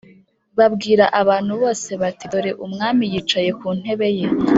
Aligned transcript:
babwira 0.57 1.05
abantu 1.21 1.53
bose 1.61 1.89
bati 2.01 2.25
Dore 2.31 2.51
umwami 2.65 3.03
yicaye 3.13 3.49
ku 3.59 3.67
ntebe 3.79 4.07
ye 4.17 4.27